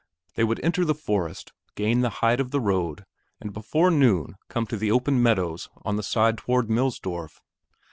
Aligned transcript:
They 0.33 0.43
would 0.43 0.59
enter 0.63 0.83
the 0.83 0.95
forest, 0.95 1.53
gain 1.75 2.01
the 2.01 2.09
height 2.09 2.39
on 2.41 2.49
the 2.49 2.59
road, 2.59 3.05
and 3.39 3.53
before 3.53 3.91
noon 3.91 4.35
come 4.49 4.65
to 4.65 4.75
the 4.75 4.89
open 4.89 5.21
meadows 5.21 5.69
on 5.85 5.95
the 5.95 6.01
side 6.01 6.39
toward 6.39 6.71
Millsdorf. 6.71 7.39